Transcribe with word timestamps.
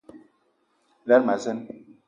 Lerma 1.05 1.33
a 1.37 1.43
zeen. 1.43 1.59